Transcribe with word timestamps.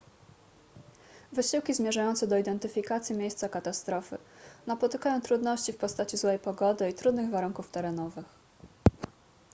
wysiłki 1.33 1.73
zmierzające 1.73 2.27
do 2.27 2.37
identyfikacji 2.37 3.15
miejsca 3.15 3.49
katastrofy 3.49 4.17
napotykają 4.67 5.21
trudności 5.21 5.73
w 5.73 5.77
postaci 5.77 6.17
złej 6.17 6.39
pogody 6.39 6.89
i 6.89 6.93
trudnych 6.93 7.29
warunków 7.31 7.71
terenowych 7.71 8.25